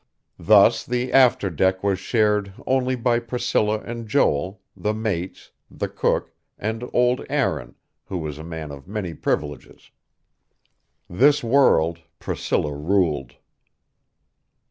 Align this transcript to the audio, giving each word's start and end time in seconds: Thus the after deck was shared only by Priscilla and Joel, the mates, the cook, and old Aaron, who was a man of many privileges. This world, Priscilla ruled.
Thus 0.39 0.83
the 0.83 1.13
after 1.13 1.51
deck 1.51 1.83
was 1.83 1.99
shared 1.99 2.53
only 2.65 2.95
by 2.95 3.19
Priscilla 3.19 3.81
and 3.81 4.07
Joel, 4.07 4.59
the 4.75 4.95
mates, 4.95 5.51
the 5.69 5.87
cook, 5.87 6.33
and 6.57 6.83
old 6.91 7.23
Aaron, 7.29 7.75
who 8.05 8.17
was 8.17 8.39
a 8.39 8.43
man 8.43 8.71
of 8.71 8.87
many 8.87 9.13
privileges. 9.13 9.91
This 11.07 11.43
world, 11.43 11.99
Priscilla 12.17 12.75
ruled. 12.75 13.35